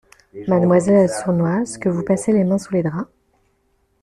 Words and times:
Mademoiselle 0.47 0.95
la 1.03 1.07
sournoise, 1.07 1.77
que 1.77 1.87
vous 1.87 2.01
passez 2.03 2.33
les 2.33 2.43
mains 2.43 2.57
sous 2.57 2.73
les 2.73 2.81
draps? 2.81 3.07